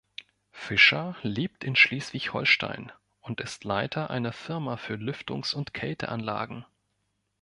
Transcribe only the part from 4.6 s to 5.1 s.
für